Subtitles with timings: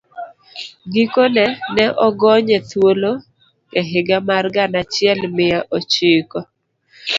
[0.93, 1.43] Gikone,
[1.75, 3.13] ne ogonye thuolo
[3.79, 6.39] e higa mar gana achiel mia ochiko